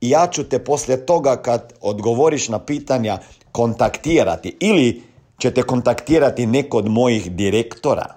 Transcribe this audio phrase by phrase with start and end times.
[0.00, 3.18] i ja ću te poslije toga kad odgovoriš na pitanja
[3.52, 5.02] kontaktirati ili
[5.38, 8.14] ćete kontaktirati neko od mojih direktora.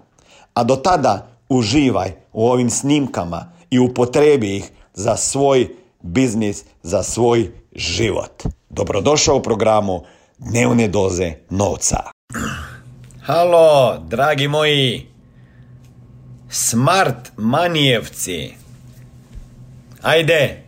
[0.53, 5.69] A do tada uživaj u ovim snimkama i upotrebi ih za svoj
[6.01, 8.43] biznis, za svoj život.
[8.69, 10.03] Dobrodošao u programu
[10.37, 11.97] Dnevne doze novca.
[13.21, 15.07] Halo, dragi moji
[16.49, 18.53] smart manijevci.
[20.01, 20.63] Ajde,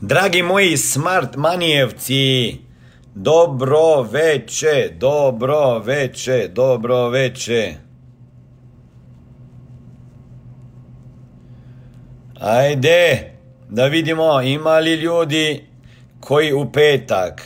[0.00, 2.56] Dragi moji smart manijevci,
[3.14, 7.74] dobro veče, dobro veče, dobro veče.
[12.40, 13.32] Ajde,
[13.68, 15.64] da vidimo ima li ljudi
[16.20, 17.42] koji u petak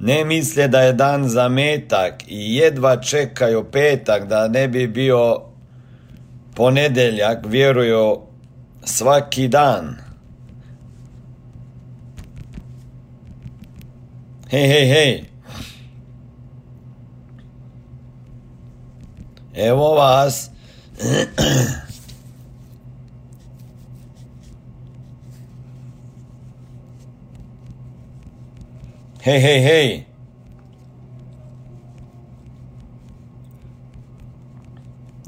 [0.00, 5.40] ne misle da je dan za metak i jedva čekaju petak da ne bi bio
[6.54, 8.20] ponedeljak, vjeruju
[8.84, 10.07] svaki dan.
[14.48, 15.12] Hej, hej, hej.
[19.52, 20.50] Evo vas.
[29.20, 30.06] Hej, hej, hej.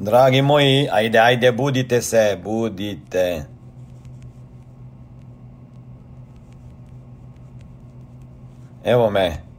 [0.01, 3.47] Dragi moji, ajde, ajde, budite se, budite.
[8.85, 9.51] Evo me.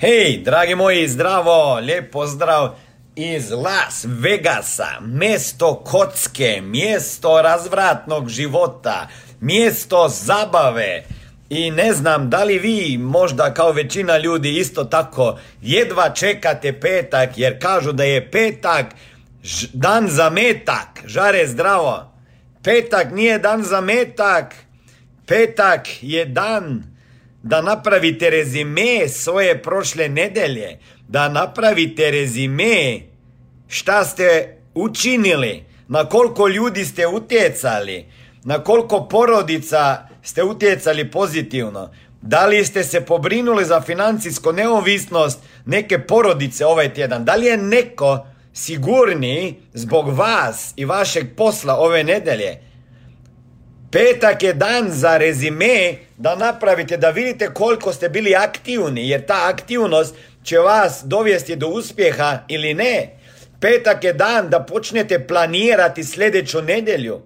[0.00, 2.74] Hej, dragi moji, zdravo, lijep pozdrav
[3.14, 9.08] iz Las Vegasa, mjesto kocke, mjesto razvratnog života,
[9.40, 11.04] mjesto zabave.
[11.50, 17.38] I ne znam da li vi možda kao većina ljudi isto tako jedva čekate petak
[17.38, 18.86] jer kažu da je petak
[19.72, 21.02] dan za metak.
[21.06, 22.15] Žare zdravo.
[22.66, 24.54] Petak nije dan za metak.
[25.26, 26.82] Petak je dan
[27.42, 30.78] da napravite rezime svoje prošle nedelje.
[31.08, 33.00] Da napravite rezime
[33.68, 35.64] šta ste učinili.
[35.88, 38.04] Na koliko ljudi ste utjecali.
[38.44, 41.90] Na koliko porodica ste utjecali pozitivno.
[42.22, 47.24] Da li ste se pobrinuli za financijsku neovisnost neke porodice ovaj tjedan?
[47.24, 48.26] Da li je neko
[48.56, 52.58] sigurniji zbog vas i vašeg posla ove nedelje.
[53.92, 59.48] Petak je dan za rezime da napravite, da vidite koliko ste bili aktivni, jer ta
[59.48, 63.18] aktivnost će vas dovesti do uspjeha ili ne.
[63.60, 67.20] Petak je dan da počnete planirati sljedeću nedjelju.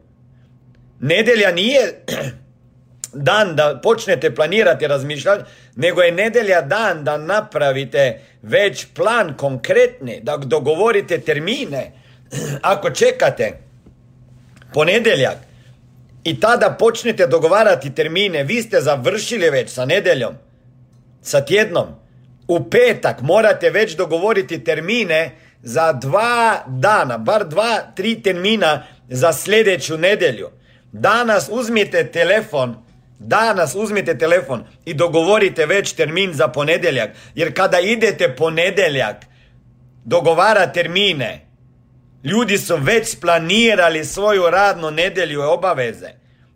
[1.01, 2.05] Nedelja nije
[3.13, 5.45] dan da počnete planirati, razmišljati,
[5.77, 11.93] nego je nedelja dan da napravite već plan konkretni, da dogovorite termine.
[12.63, 13.53] Ako čekate
[14.75, 15.37] ponedjeljak
[16.25, 20.35] i tada počnete dogovarati termine, vi ste završili već sa nedeljom,
[21.23, 21.87] sa tjednom.
[22.49, 25.31] U petak morate već dogovoriti termine
[25.63, 30.49] za dva dana, bar dva, tri termina za sljedeću nedjelju.
[30.93, 32.77] Danas uzmite telefon,
[33.23, 37.11] Danas uzmite telefon i dogovorite već termin za ponedjeljak.
[37.35, 39.17] Jer kada idete ponedjeljak,
[40.05, 41.47] dogovara termine.
[42.25, 46.09] Ljudi su već planirali svoju radnu nedjelju i obaveze.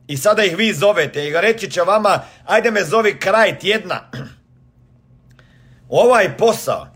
[0.07, 4.11] I sada ih vi zovete i reći će vama, ajde me zovi kraj tjedna.
[5.89, 6.87] Ovaj posao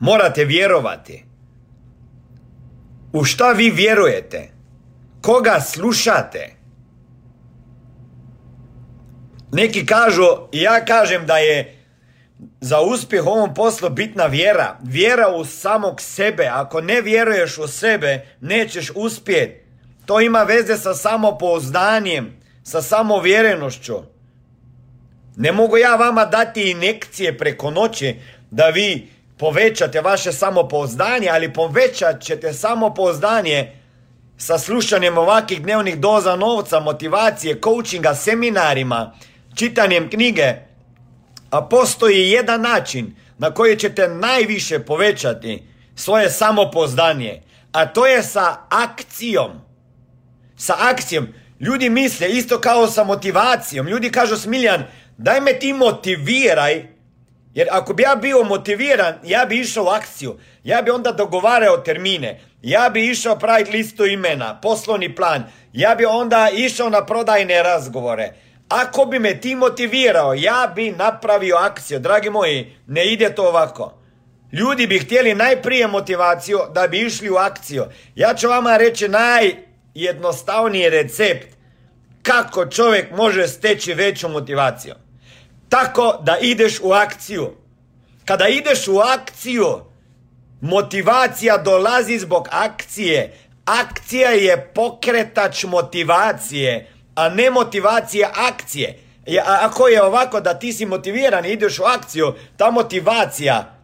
[0.00, 1.24] morate vjerovati.
[3.12, 4.48] U šta vi vjerujete?
[5.22, 6.59] Koga slušate?
[9.52, 11.76] Neki kažu, ja kažem da je
[12.60, 14.78] za uspjeh u ovom poslu bitna vjera.
[14.82, 16.46] Vjera u samog sebe.
[16.52, 19.60] Ako ne vjeruješ u sebe, nećeš uspjeti.
[20.06, 23.96] To ima veze sa samopouzdanjem, sa samovjerenošću.
[25.36, 28.16] Ne mogu ja vama dati inekcije preko noći
[28.50, 29.08] da vi
[29.38, 33.72] povećate vaše samopouzdanje, ali povećat ćete samopouzdanje
[34.38, 39.12] sa slušanjem ovakvih dnevnih doza novca, motivacije, coachinga, seminarima,
[39.54, 40.54] čitanjem knjige.
[41.50, 45.62] A postoji jedan način na koji ćete najviše povećati
[45.94, 47.42] svoje samopouzdanje,
[47.72, 49.50] a to je sa akcijom.
[50.56, 51.28] Sa akcijom.
[51.60, 53.88] Ljudi misle isto kao sa motivacijom.
[53.88, 54.84] Ljudi kažu Smiljan,
[55.16, 56.86] daj me ti motiviraj,
[57.54, 60.38] jer ako bi ja bio motiviran, ja bi išao u akciju.
[60.64, 62.40] Ja bi onda dogovarao termine.
[62.62, 65.44] Ja bi išao praviti listu imena, poslovni plan.
[65.72, 68.32] Ja bi onda išao na prodajne razgovore.
[68.70, 71.98] Ako bi me ti motivirao, ja bi napravio akciju.
[71.98, 73.94] Dragi moji, ne ide to ovako.
[74.52, 77.84] Ljudi bi htjeli najprije motivaciju da bi išli u akciju.
[78.14, 81.56] Ja ću vama reći najjednostavniji recept
[82.22, 84.94] kako čovjek može steći veću motivaciju.
[85.68, 87.50] Tako da ideš u akciju.
[88.24, 89.80] Kada ideš u akciju,
[90.60, 93.36] motivacija dolazi zbog akcije.
[93.64, 98.98] Akcija je pokretač motivacije, a ne motivacija akcije.
[99.44, 103.76] Ako je ovako da ti si motiviran i ideš u akciju, ta motivacija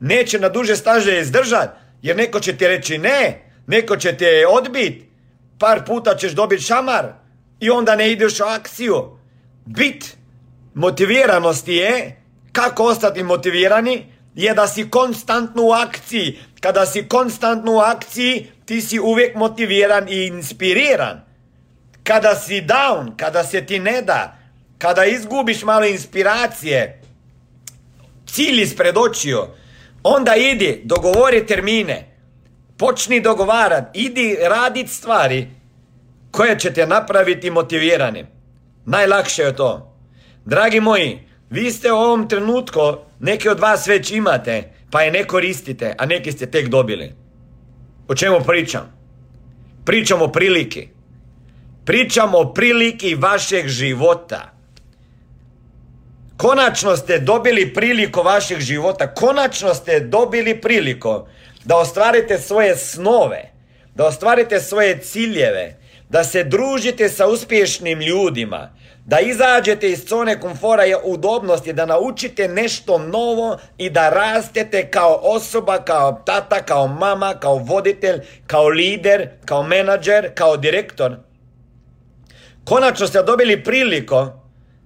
[0.00, 5.04] neće na duže staže izdržati, jer neko će ti reći ne, neko će te odbit,
[5.58, 7.06] par puta ćeš dobiti šamar
[7.60, 9.18] i onda ne ideš u akciju.
[9.66, 10.16] Bit
[10.74, 16.38] motiviranosti je, kako ostati motivirani, je da si konstantno u akciji.
[16.60, 21.20] Kada si konstantno u akciji, ti si uvijek motiviran i inspiriran.
[22.04, 24.38] Kada si down, kada se ti ne da,
[24.78, 27.00] kada izgubiš malo inspiracije,
[28.26, 29.42] cilj ispred očiju,
[30.02, 32.16] onda idi, dogovori termine,
[32.76, 35.48] počni dogovarat, idi radit stvari
[36.30, 38.26] koje će te napraviti motiviranim.
[38.86, 39.96] Najlakše je to.
[40.44, 41.18] Dragi moji,
[41.50, 42.80] vi ste u ovom trenutku,
[43.20, 47.14] neki od vas već imate, pa je ne koristite, a neki ste tek dobili.
[48.08, 48.92] O čemu pričam?
[49.84, 50.88] Pričam o priliki.
[51.84, 54.50] Pričam o priliki vašeg života.
[56.36, 59.14] Konačno ste dobili priliku vašeg života.
[59.14, 61.26] Konačno ste dobili priliku
[61.64, 63.50] da ostvarite svoje snove,
[63.94, 65.76] da ostvarite svoje ciljeve,
[66.08, 68.70] da se družite sa uspješnim ljudima,
[69.06, 75.20] da izađete iz zone komfora i udobnosti, da naučite nešto novo i da rastete kao
[75.22, 81.16] osoba, kao tata, kao mama, kao voditelj, kao lider, kao menadžer, kao direktor.
[82.64, 84.26] Konačno ste dobili priliku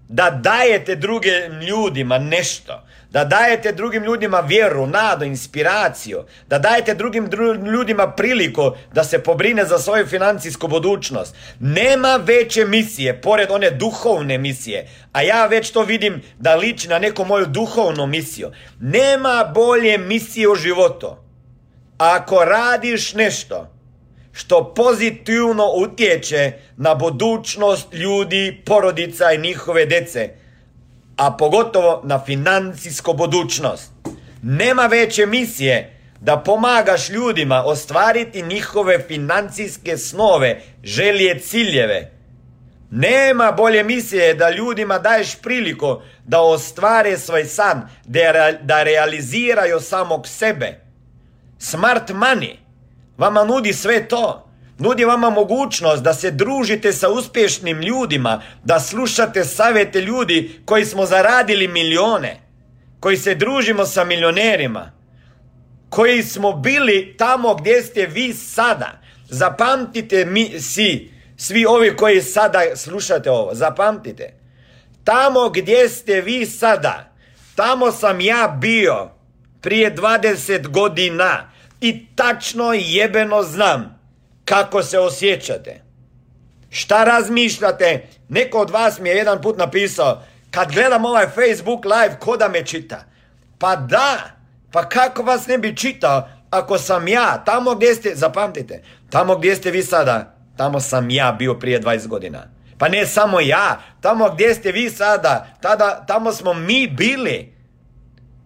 [0.09, 7.31] da dajete drugim ljudima nešto, da dajete drugim ljudima vjeru, nadu, inspiraciju, da dajete drugim
[7.73, 11.37] ljudima priliku da se pobrine za svoju financijsku budućnost.
[11.61, 16.99] Nema veće misije, pored one duhovne misije, a ja već to vidim da liči na
[16.99, 18.51] neku moju duhovnu misiju.
[18.81, 21.17] Nema bolje misije u životu.
[21.99, 23.76] Ako radiš nešto
[24.37, 30.29] što pozitivno utječe na budućnost ljudi, porodica i njihove dece,
[31.17, 33.93] a pogotovo na financijsku budućnost.
[34.43, 42.11] Nema veće misije da pomagaš ljudima ostvariti njihove financijske snove, želje, ciljeve.
[42.91, 47.89] Nema bolje misije da ljudima daješ priliku da ostvare svoj san,
[48.63, 50.81] da realiziraju samog sebe.
[51.59, 52.66] Smart money
[53.19, 54.43] vama nudi sve to.
[54.79, 61.07] Nudi vama mogućnost da se družite sa uspješnim ljudima, da slušate savjete ljudi koji smo
[61.07, 62.41] zaradili milijone,
[63.01, 64.93] koji se družimo sa milionerima,
[65.89, 69.01] koji smo bili tamo gdje ste vi sada.
[69.29, 74.35] Zapamtite mi si, svi ovi koji sada slušate ovo, zapamtite.
[75.05, 77.13] Tamo gdje ste vi sada,
[77.55, 79.11] tamo sam ja bio
[79.61, 83.99] prije 20 godina i tačno jebeno znam
[84.45, 85.83] kako se osjećate.
[86.71, 88.07] Šta razmišljate?
[88.29, 92.49] Neko od vas mi je jedan put napisao, kad gledam ovaj Facebook live, ko da
[92.49, 93.05] me čita?
[93.59, 94.31] Pa da,
[94.73, 99.57] pa kako vas ne bi čitao ako sam ja, tamo gdje ste, zapamtite, tamo gdje
[99.57, 102.43] ste vi sada, tamo sam ja bio prije 20 godina.
[102.79, 107.57] Pa ne samo ja, tamo gdje ste vi sada, tada, tamo smo mi bili.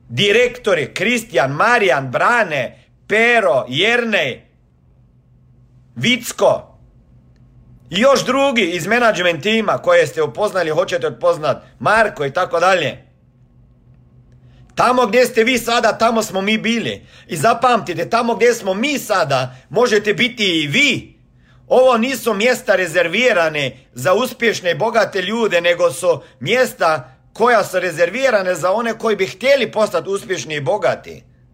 [0.08, 4.46] Direktori, Kristijan, Marijan, Brane, Pero, Jernej,
[5.96, 6.78] Vicko
[7.90, 13.04] i još drugi iz management tima koje ste upoznali, hoćete upoznat, Marko i tako dalje.
[14.74, 17.06] Tamo gdje ste vi sada, tamo smo mi bili.
[17.28, 21.18] I zapamtite, tamo gdje smo mi sada, možete biti i vi.
[21.68, 28.54] Ovo nisu mjesta rezervirane za uspješne i bogate ljude, nego su mjesta koja su rezervirane
[28.54, 31.29] za one koji bi htjeli postati uspješni i bogati.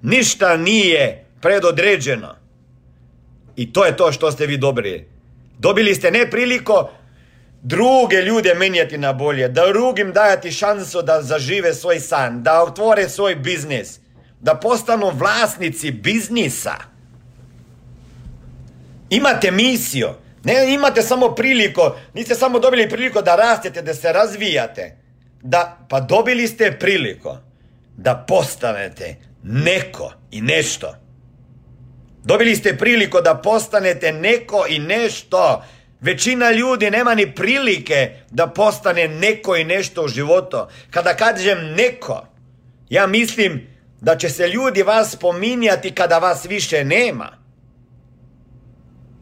[0.02, 2.36] Ništa nije predodređeno.
[3.56, 5.10] I to je to što ste vi dobili.
[5.60, 6.90] Dobili ste ne priliko
[7.68, 13.10] druge ljude menjati na bolje, da drugim dajati šansu da zažive svoj san, da otvore
[13.10, 14.00] svoj biznis,
[14.40, 16.76] da postanu vlasnici biznisa.
[19.10, 20.08] Imate misiju,
[20.44, 21.82] ne imate samo priliku,
[22.14, 24.98] niste samo dobili priliku da rastete, da se razvijate,
[25.42, 27.38] da, pa dobili ste priliku
[27.98, 30.96] da postanete neko i nešto.
[32.24, 35.64] Dobili ste priliku da postanete neko i nešto
[36.02, 40.58] Većina ljudi nema ni prilike da postane neko i nešto u životu.
[40.92, 42.28] Kada kažem neko,
[42.90, 43.68] ja mislim
[44.02, 47.38] da će se ljudi vas spominjati kada vas više nema.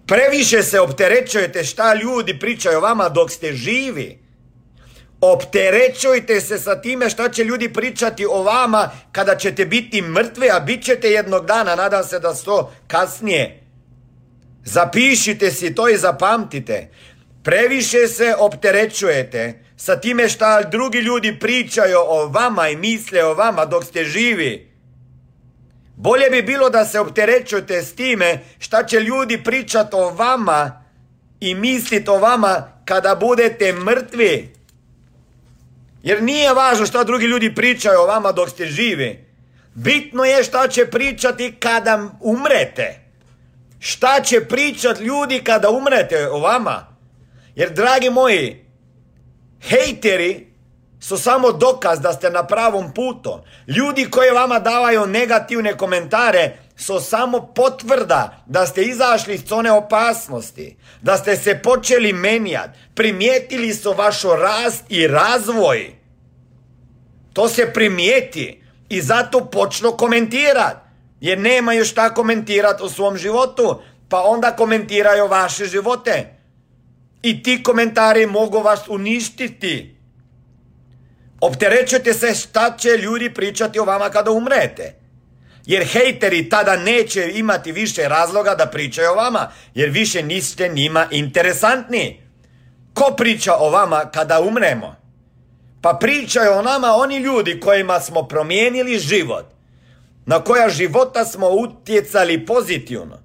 [0.08, 4.20] Previše se opterećujete šta ljudi pričaju vama dok ste živi.
[5.22, 10.60] Opterećujte se sa time šta će ljudi pričati o vama kada ćete biti mrtve, a
[10.60, 13.65] bit ćete jednog dana, nadam se da to kasnije
[14.66, 16.90] Zapišite si to i zapamtite.
[17.44, 23.66] Previše se opterećujete sa time šta drugi ljudi pričaju o vama i misle o vama
[23.66, 24.72] dok ste živi.
[25.96, 30.84] Bolje bi bilo da se opterećujete s time šta će ljudi pričati o vama
[31.40, 34.54] i misliti o vama kada budete mrtvi.
[36.04, 39.26] Jer nije važno šta drugi ljudi pričaju o vama dok ste živi.
[39.74, 43.05] Bitno je šta će pričati kada umrete.
[43.86, 46.88] Šta će pričat ljudi kada umrete o vama?
[47.56, 48.65] Jer, dragi moji,
[49.62, 50.48] hejteri
[51.00, 53.39] su samo dokaz da ste na pravom putu.
[53.68, 60.77] Ljudi koji vama davaju negativne komentare su samo potvrda da ste izašli iz zone opasnosti,
[61.01, 65.96] da ste se počeli menjati, primijetili su vaš rast i razvoj.
[67.34, 70.85] To se primijeti i zato počnu komentirati
[71.25, 76.38] jer nemaju šta komentirati u svom životu, pa onda komentiraju vaše živote.
[77.22, 79.96] I ti komentari mogu vas uništiti.
[81.41, 84.96] Opterećujete se šta će ljudi pričati o vama kada umrete.
[85.65, 91.08] Jer hejteri tada neće imati više razloga da pričaju o vama, jer više niste njima
[91.12, 92.22] interesantni.
[92.94, 94.96] Ko priča o vama kada umremo?
[95.82, 99.55] Pa pričaju o nama oni ljudi kojima smo promijenili život
[100.25, 103.20] na koja života smo utjecali pozitivno.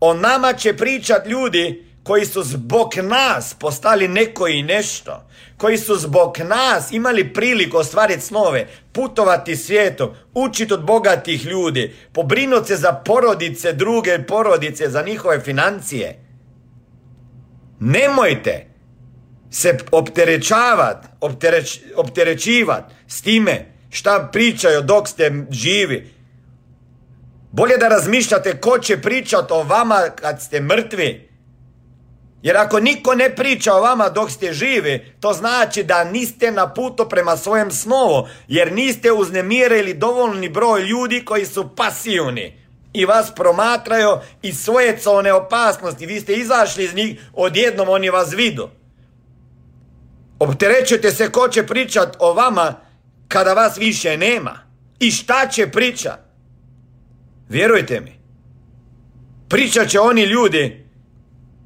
[0.00, 5.28] O nama će pričat ljudi koji su zbog nas postali neko i nešto.
[5.56, 12.66] Koji su zbog nas imali priliku ostvariti snove, putovati svijetom, učiti od bogatih ljudi, pobrinuti
[12.66, 16.18] se za porodice, druge porodice, za njihove financije.
[17.80, 18.66] Nemojte
[19.50, 26.11] se opterećavati, optereć, opterećivati s time šta pričaju dok ste živi,
[27.52, 31.28] bolje da razmišljate ko će pričat o vama kad ste mrtvi.
[32.42, 36.74] Jer ako niko ne priča o vama dok ste živi, to znači da niste na
[36.74, 43.34] putu prema svojem snovu, jer niste uznemirili dovoljni broj ljudi koji su pasivni i vas
[43.34, 46.06] promatraju i svoje cone opasnosti.
[46.06, 48.68] Vi ste izašli iz njih, odjednom oni vas vidu.
[50.38, 52.74] Opterećujete se ko će pričat o vama
[53.28, 54.58] kada vas više nema.
[54.98, 56.31] I šta će pričat?
[57.52, 58.12] Vjerujte mi.
[59.48, 60.86] Pričat će oni ljudi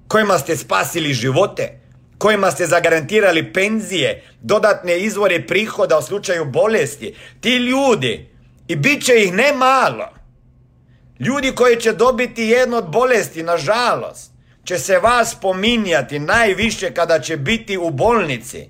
[0.09, 1.81] kojima ste spasili živote,
[2.19, 7.15] kojima ste zagarantirali penzije, dodatne izvore prihoda u slučaju bolesti.
[7.41, 8.29] Ti ljudi,
[8.69, 10.09] i bit će ih ne malo,
[11.21, 14.33] ljudi koji će dobiti jedno od bolesti, nažalost,
[14.65, 18.69] će se vas pominjati najviše kada će biti u bolnici,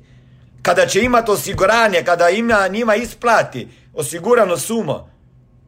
[0.62, 5.15] kada će imati osiguranje, kada ima njima isplati osigurano sumo.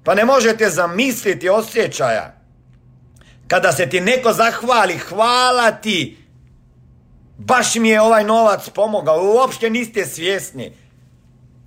[0.09, 2.35] Pa ne možete zamisliti osjećaja
[3.49, 6.19] kada se ti neko zahvali, hvala ti,
[7.38, 10.73] baš mi je ovaj novac pomogao, uopšte niste svjesni.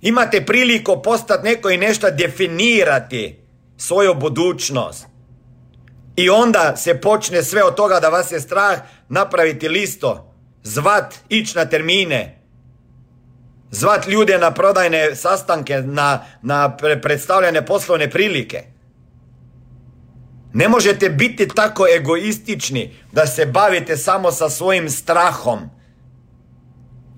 [0.00, 3.40] Imate priliku postati neko i nešto definirati
[3.76, 5.06] svoju budućnost.
[6.16, 11.56] I onda se počne sve od toga da vas je strah napraviti listo, zvat, ići
[11.56, 12.41] na termine,
[13.72, 18.62] zvat ljude na prodajne sastanke, na, na predstavljene poslovne prilike.
[20.52, 25.58] Ne možete biti tako egoistični da se bavite samo sa svojim strahom.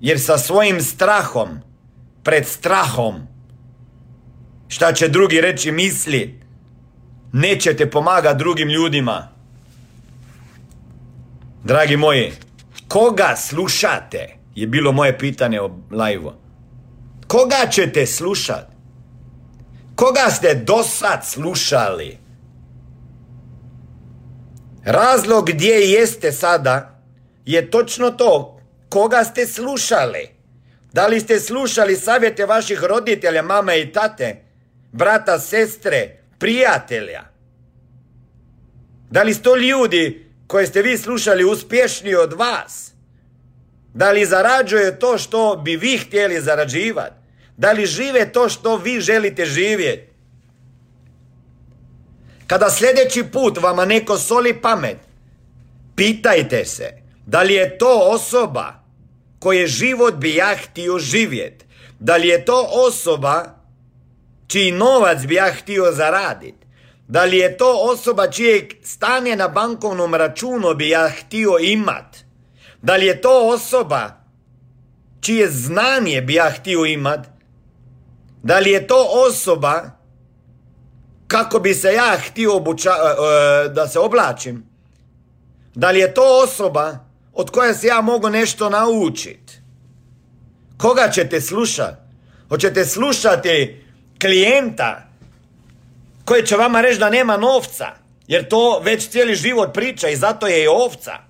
[0.01, 1.49] Jer sa svojim strahom,
[2.23, 3.27] pred strahom,
[4.67, 6.39] šta će drugi reći misli,
[7.33, 9.27] nećete pomagati drugim ljudima.
[11.63, 12.31] Dragi moji,
[12.87, 14.37] koga slušate?
[14.55, 16.44] Je bilo moje pitanje o live
[17.27, 18.75] Koga ćete slušati?
[19.95, 22.17] Koga ste do sad slušali?
[24.85, 27.01] Razlog gdje jeste sada
[27.45, 28.61] je točno to.
[28.89, 30.29] Koga ste slušali?
[30.93, 34.43] Da li ste slušali savjete vaših roditelja, mama i tate,
[34.91, 37.23] brata, sestre, prijatelja?
[39.11, 42.94] Da li sto ljudi koje ste vi slušali uspješniji od vas?
[43.95, 47.15] Da li zarađuje to što bi vi htjeli zarađivati?
[47.57, 50.13] Da li žive to što vi želite živjeti?
[52.47, 54.97] Kada sljedeći put vama neko soli pamet,
[55.95, 56.91] pitajte se
[57.25, 58.83] da li je to osoba
[59.39, 61.65] koje život bi ja htio živjeti.
[61.99, 63.45] Da li je to osoba
[64.47, 66.65] čiji novac bi ja htio zaraditi.
[67.07, 72.24] Da li je to osoba čije stanje na bankovnom računu bi ja htio imat.
[72.85, 74.11] Da li je to osoba
[75.21, 77.27] čije znanje bi ja htio imat.
[78.43, 79.83] Da li je to osoba
[81.27, 84.65] kako bi se ja htio obuča, e, e, da se oblačim.
[85.75, 86.99] Da li je to osoba
[87.33, 89.53] od koje se ja mogu nešto naučiti?
[90.77, 91.97] Koga ćete slušati?
[92.49, 93.85] Hoćete slušati
[94.21, 95.01] klijenta
[96.25, 97.87] koji će vama reći da nema novca,
[98.27, 101.24] jer to već cijeli život priča i zato je i ovca.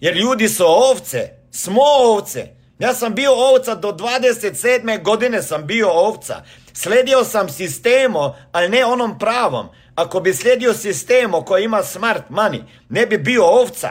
[0.00, 2.46] Jer ljudi su ovce, smo ovce.
[2.78, 5.02] Ja sam bio ovca do 27.
[5.02, 6.42] godine sam bio ovca.
[6.72, 9.68] Sledio sam sistemo, ali ne onom pravom.
[9.94, 13.90] Ako bi slijedio sistemo koji ima smart money, ne bi bio ovca.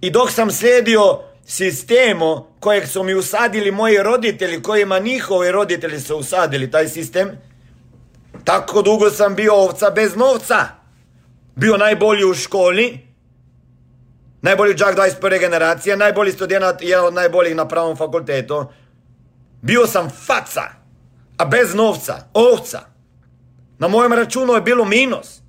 [0.00, 6.16] I dok sam slijedio sistemo kojeg su mi usadili moji roditelji, kojima njihovi roditelji su
[6.16, 7.38] usadili taj sistem,
[8.44, 10.66] tako dugo sam bio ovca bez novca.
[11.54, 12.98] Bio najbolji u školi,
[14.42, 15.40] najbolji džak 21.
[15.40, 18.66] generacije, najbolji student, jedan od najboljih na pravom fakultetu.
[19.62, 20.62] Bio sam faca,
[21.36, 22.80] a bez novca, ovca.
[23.78, 25.40] Na mojem računu je bilo minus.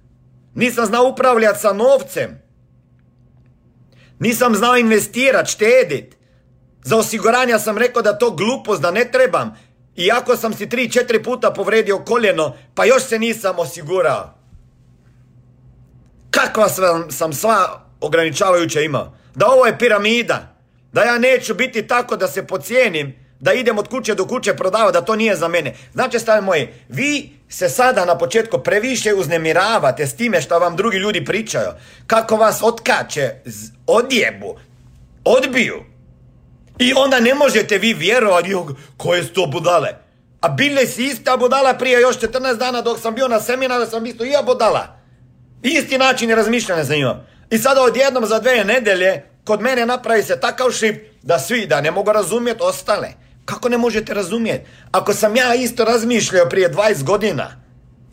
[0.55, 2.41] Nisam znao upravljati sa novcem.
[4.19, 6.17] Nisam znao investirati, štedit.
[6.83, 9.57] Za osiguranja sam rekao da to glupost, da ne trebam.
[9.95, 14.33] Iako sam si tri, četiri puta povredio koljeno, pa još se nisam osigurao.
[16.31, 19.13] Kakva sam, sam sva ograničavajuća imao?
[19.35, 20.55] Da ovo je piramida.
[20.93, 24.93] Da ja neću biti tako da se pocijenim, da idem od kuće do kuće prodavati,
[24.93, 25.73] da to nije za mene.
[25.93, 30.97] Znači, stave moje, vi se sada na početku previše uznemiravate s time što vam drugi
[30.97, 31.69] ljudi pričaju.
[32.07, 33.31] Kako vas otkače,
[33.87, 34.55] odjebu,
[35.25, 35.83] odbiju.
[36.79, 38.55] I onda ne možete vi vjerovati,
[38.97, 39.89] koje su to budale.
[40.41, 44.05] A bile si ista budala prije još 14 dana dok sam bio na seminaru, sam
[44.05, 44.99] isto i ja budala.
[45.63, 47.25] Isti način razmišljanja za njima.
[47.51, 51.81] I sada odjednom za dve nedelje kod mene napravi se takav šip da svi, da
[51.81, 53.07] ne mogu razumjeti ostale.
[53.45, 54.69] Kako ne možete razumjeti?
[54.91, 57.61] Ako sam ja isto razmišljao prije 20 godina,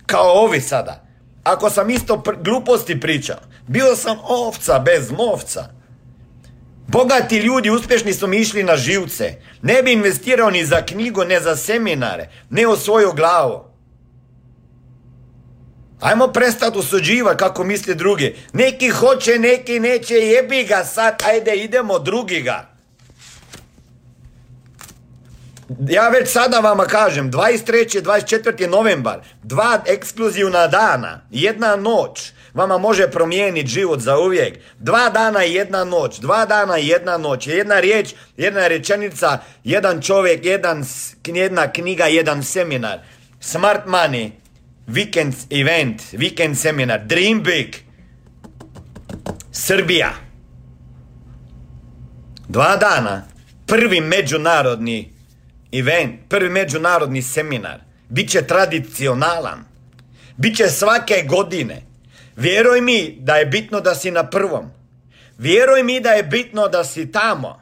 [0.06, 1.04] kao ovi sada,
[1.44, 5.68] ako sam isto gluposti pričao, bio sam ovca bez novca.
[6.86, 9.34] Bogati ljudi uspješni su mi išli na živce.
[9.62, 13.67] Ne bi investirao ni za knjigu, ne za seminare, ne u svoju glavu.
[16.00, 18.36] Ajmo prestati usuđivati kako misli drugi.
[18.52, 22.78] Neki hoće, neki neće, jebi ga sad, ajde idemo drugiga.
[25.88, 28.02] Ja već sada vama kažem, 23.
[28.02, 28.66] 24.
[28.66, 34.58] novembar, dva ekskluzivna dana, jedna noć, vama može promijeniti život za uvijek.
[34.78, 40.02] Dva dana i jedna noć, dva dana i jedna noć, jedna riječ, jedna rečenica, jedan
[40.02, 40.84] čovjek, jedan,
[41.26, 42.98] jedna knjiga, jedan seminar.
[43.40, 44.30] Smart Money,
[44.88, 47.76] Weekend Event, Weekend Seminar, Dream Big,
[49.52, 50.12] Srbija.
[52.48, 53.28] Dva dana,
[53.66, 55.12] prvi međunarodni
[55.72, 57.80] event, prvi međunarodni seminar.
[58.08, 59.64] Biće tradicionalan.
[60.36, 61.82] Biće svake godine.
[62.36, 64.70] Vjeruj mi da je bitno da si na prvom.
[65.38, 67.60] Vjeruj mi da je bitno da si tamo.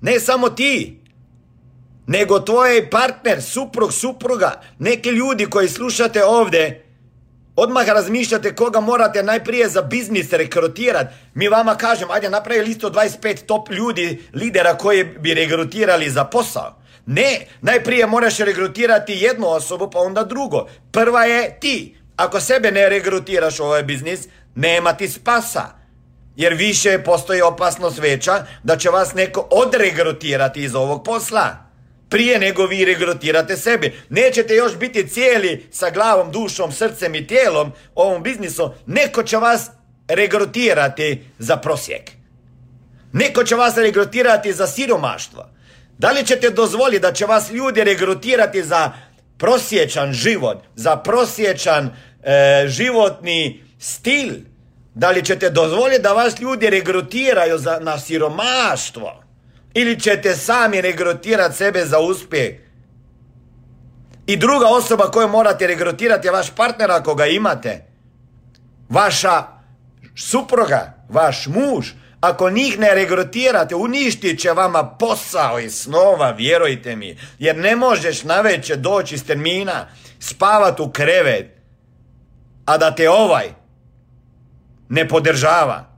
[0.00, 1.00] Ne samo ti,
[2.06, 6.84] nego tvoj partner, suprug, supruga, neki ljudi koji slušate ovdje,
[7.56, 11.14] odmah razmišljate koga morate najprije za biznis rekrutirati.
[11.34, 16.76] Mi vama kažem, ajde napravi listu 25 top ljudi, lidera koji bi regrutirali za posao.
[17.06, 20.66] Ne, najprije moraš regrutirati jednu osobu, pa onda drugo.
[20.92, 21.96] Prva je ti.
[22.16, 25.62] Ako sebe ne regrutiraš u ovaj biznis, nema ti spasa.
[26.36, 31.63] Jer više postoji opasnost veća da će vas neko odregrutirati iz ovog posla.
[32.08, 33.92] Prije nego vi regrutirate sebe.
[34.08, 38.70] Nećete još biti cijeli sa glavom, dušom, srcem i tijelom ovom biznisu.
[38.86, 39.70] Neko će vas
[40.08, 42.10] regrutirati za prosjek.
[43.12, 45.48] Neko će vas regrutirati za siromaštvo.
[45.98, 48.92] Da li ćete dozvoliti da će vas ljudi regrutirati za
[49.38, 51.90] prosječan život, za prosječan
[52.22, 54.34] e, životni stil?
[54.94, 59.23] Da li ćete dozvoliti da vas ljudi regrutiraju za, na siromaštvo?
[59.74, 62.54] Ili ćete sami regrutirati sebe za uspjeh?
[64.26, 67.84] I druga osoba koju morate regrutirati je vaš partner ako ga imate.
[68.88, 69.42] Vaša
[70.16, 71.88] supruga, vaš muž,
[72.20, 77.18] ako njih ne regrutirate, uništit će vama posao i snova, vjerujte mi.
[77.38, 79.86] Jer ne možeš naveće doći iz termina,
[80.18, 81.56] spavat u krevet,
[82.64, 83.48] a da te ovaj
[84.88, 85.93] ne podržava.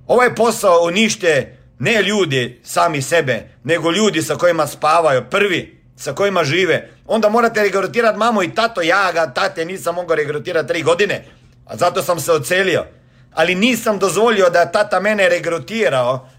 [0.07, 6.43] Ovaj posao unište ne ljudi sami sebe, nego ljudi sa kojima spavaju prvi sa kojima
[6.43, 8.81] žive, onda morate regrutirati mamu i tato.
[8.81, 11.25] Ja ga, tate, nisam mogao regrutirati tri godine,
[11.65, 12.85] a zato sam se ocelio.
[13.33, 16.29] Ali nisam dozvolio da tata mene regrutirao,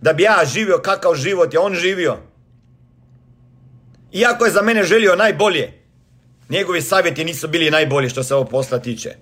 [0.00, 2.33] da bi ja živio kakav život je on živio.
[4.14, 5.72] Iako je za mene želio najbolje,
[6.48, 9.14] njegovi savjeti nisu bili najbolji što se ovo posla tiče.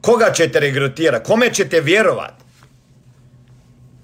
[0.00, 1.24] Koga ćete regrutirati?
[1.24, 2.34] Kome ćete vjerovat?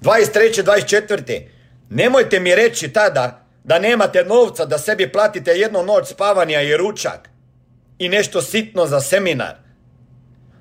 [0.03, 0.65] 23.
[0.65, 1.43] 24.
[1.91, 7.31] Nemojte mi reći tada da nemate novca da sebi platite jednu noć spavanja i ručak
[7.99, 9.55] i nešto sitno za seminar.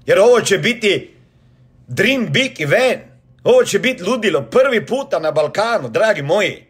[0.05, 1.15] Jer ovo će biti
[1.87, 3.01] dream big event.
[3.43, 6.66] Ovo će biti ludilo prvi puta na Balkanu, dragi moji.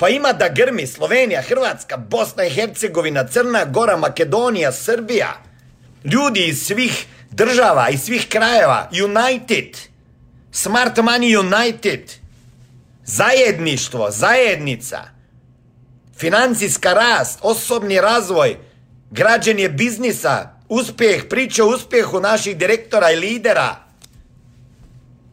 [0.00, 5.42] Pa ima da grmi Slovenija, Hrvatska, Bosna i Hercegovina, Crna Gora, Makedonija, Srbija.
[6.04, 8.90] Ljudi iz svih država, iz svih krajeva.
[9.04, 9.78] United.
[10.52, 12.12] Smart Money United.
[13.04, 15.20] Zajedništvo, zajednica
[16.20, 18.56] financijska rast, osobni razvoj,
[19.10, 23.76] građenje biznisa, uspjeh, priča o uspjehu naših direktora i lidera.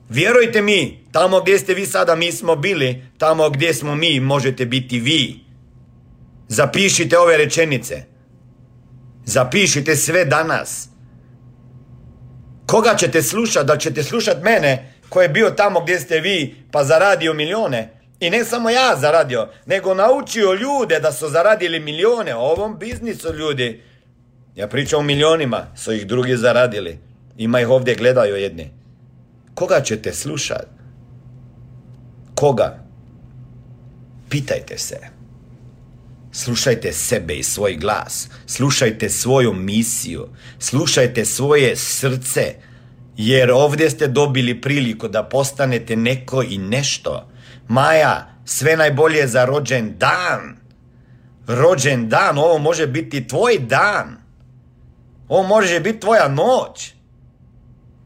[0.10, 4.66] Vjerujte mi, tamo gdje ste vi sada mi smo bili, tamo gdje smo mi možete
[4.66, 5.40] biti vi.
[6.48, 8.04] Zapišite ove rečenice.
[9.26, 10.90] Zapišite sve danas.
[12.66, 13.66] Koga ćete slušati?
[13.66, 17.90] Da ćete slušati mene koji je bio tamo gdje ste vi pa zaradio milijone?
[18.20, 23.34] I ne samo ja zaradio, nego naučio ljude da su zaradili milijone u ovom biznisu
[23.34, 23.84] ljudi.
[24.56, 27.00] Ja pričam o milionima, su ih drugi zaradili.
[27.38, 28.72] Ima ih ovdje gledaju jedni.
[29.54, 30.77] Koga ćete slušat?
[32.38, 32.80] Koga?
[34.30, 35.00] Pitajte se.
[36.32, 38.30] Slušajte sebe i svoj glas.
[38.46, 40.28] Slušajte svoju misiju.
[40.60, 42.56] Slušajte svoje srce.
[43.18, 47.28] Jer ovdje ste dobili priliku da postanete neko i nešto
[47.68, 50.58] Maja, sve najbolje za rođen dan.
[51.48, 54.18] Rođen dan, ovo može biti tvoj dan.
[55.28, 56.94] Ovo može biti tvoja noć.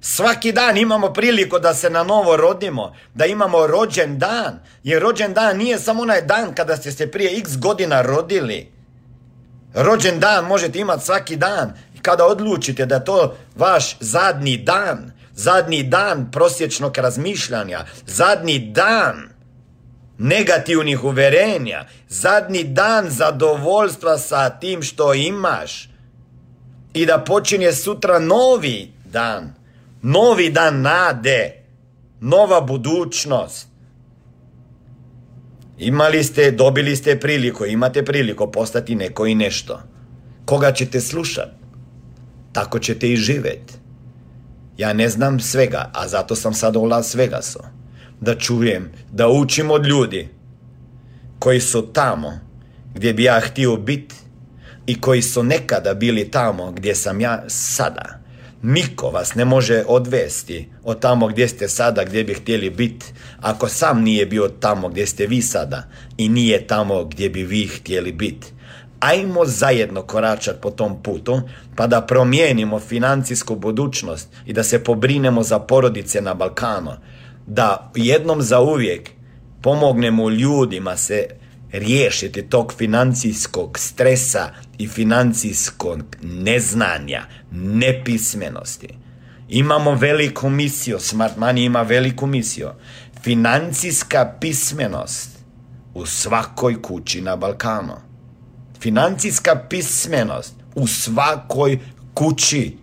[0.01, 4.59] Svaki dan imamo priliku da se na novo rodimo, da imamo rođen dan.
[4.83, 8.71] Jer rođen dan nije samo onaj dan kada ste se prije x godina rodili.
[9.73, 11.73] Rođen dan možete imati svaki dan.
[12.01, 19.29] Kada odlučite da to vaš zadnji dan, zadnji dan prosječnog razmišljanja, zadnji dan
[20.17, 25.89] negativnih uverenja, zadnji dan zadovoljstva sa tim što imaš
[26.93, 29.60] i da počinje sutra novi dan,
[30.01, 31.63] novi dan nade,
[32.19, 33.67] nova budućnost.
[35.77, 39.81] Imali ste, dobili ste priliku, imate priliku postati neko i nešto.
[40.45, 41.51] Koga ćete slušati?
[42.53, 43.73] Tako ćete i živjeti.
[44.77, 47.59] Ja ne znam svega, a zato sam sad u Las Vegasu.
[48.19, 50.29] Da čujem, da učim od ljudi
[51.39, 52.39] koji su tamo
[52.93, 54.15] gdje bi ja htio biti
[54.85, 58.20] i koji su nekada bili tamo gdje sam ja sada.
[58.63, 63.05] Niko vas ne može odvesti od tamo gdje ste sada, gdje bi htjeli biti,
[63.41, 65.83] ako sam nije bio tamo gdje ste vi sada
[66.17, 68.47] i nije tamo gdje bi vi htjeli biti.
[68.99, 71.41] Ajmo zajedno koračati po tom putu,
[71.75, 76.91] pa da promijenimo financijsku budućnost i da se pobrinemo za porodice na Balkanu.
[77.47, 79.09] Da jednom za uvijek
[79.61, 81.40] pomognemo ljudima se
[81.71, 88.87] riješiti tog financijskog stresa i financijskog neznanja, nepismenosti.
[89.49, 92.69] Imamo veliku misiju, Smart Money ima veliku misiju.
[93.23, 95.29] Financijska pismenost
[95.93, 97.95] u svakoj kući na Balkanu.
[98.79, 101.79] Financijska pismenost u svakoj
[102.13, 102.77] kući.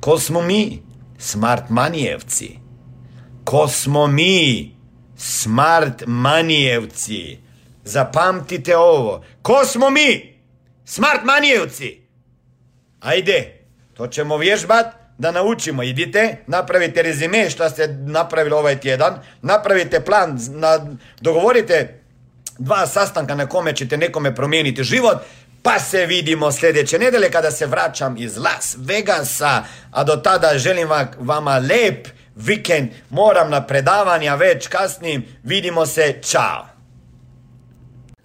[0.00, 0.82] Ko smo mi?
[1.18, 2.58] Smart manijevci.
[3.44, 4.72] Ko smo mi?
[5.16, 7.45] Smart manijevci.
[7.86, 9.24] Zapamtite ovo.
[9.42, 10.40] Ko smo mi?
[10.84, 12.00] Smart manijevci.
[13.00, 14.86] Ajde, to ćemo vježbat
[15.18, 15.82] da naučimo.
[15.82, 22.00] Idite, napravite rezime što ste napravili ovaj tjedan, napravite plan, na, dogovorite
[22.58, 25.18] dva sastanka na kome ćete nekome promijeniti život,
[25.62, 30.88] pa se vidimo sljedeće nedelje kada se vraćam iz Las Vegasa, a do tada želim
[31.18, 36.75] vama lep vikend, moram na predavanja već kasnim, vidimo se, čao!